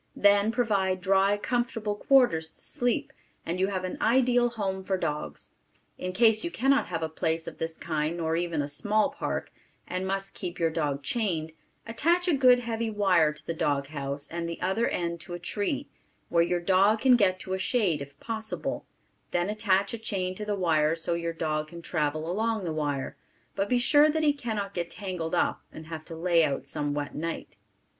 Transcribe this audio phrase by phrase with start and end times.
[0.15, 3.13] Then provide dry, comfortable quarters to sleep,
[3.45, 5.51] and you have an ideal home for dogs.
[5.99, 9.51] In case you cannot have a place of this kind nor even a small park,
[9.87, 11.53] and must keep your dog chained,
[11.85, 15.39] attach a good heavy wire to the dog house and the other end to a
[15.39, 15.87] tree,
[16.29, 18.87] where your dog can get to a shade if possible;
[19.29, 23.17] then attach a chain to the wire so your dog can travel along the wire;
[23.55, 26.95] but be sure that he cannot get tangled up and have to lay out some
[26.95, 27.55] wet night.